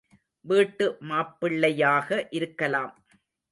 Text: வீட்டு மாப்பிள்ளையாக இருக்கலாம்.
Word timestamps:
வீட்டு 0.45 0.85
மாப்பிள்ளையாக 1.01 2.09
இருக்கலாம். 2.31 2.93